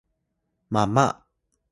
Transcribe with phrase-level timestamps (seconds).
[0.69, 1.05] Sayun: mama